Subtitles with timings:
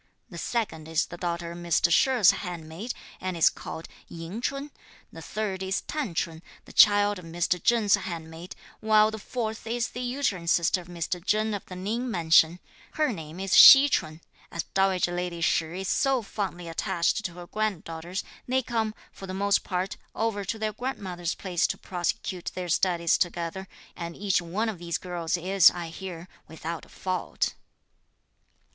[0.31, 1.91] The second is the daughter of Mr.
[1.91, 4.71] She's handmaid, and is called Ying Ch'un;
[5.13, 7.61] the third is T'an Ch'un, the child of Mr.
[7.63, 11.23] Cheng's handmaid; while the fourth is the uterine sister of Mr.
[11.23, 12.59] Chen of the Ning Mansion.
[12.93, 14.21] Her name is Hsi Ch'un.
[14.51, 19.35] As dowager lady Shih is so fondly attached to her granddaughters, they come, for the
[19.35, 24.67] most part, over to their grandmother's place to prosecute their studies together, and each one
[24.67, 27.53] of these girls is, I hear, without a fault."